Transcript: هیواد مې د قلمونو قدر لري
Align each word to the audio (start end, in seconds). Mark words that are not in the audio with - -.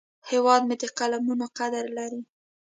هیواد 0.29 0.61
مې 0.67 0.75
د 0.81 0.83
قلمونو 0.97 1.45
قدر 1.57 1.85
لري 1.97 2.21